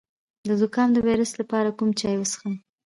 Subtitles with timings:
[0.47, 2.53] د زکام د ویروس لپاره کوم چای وڅښم؟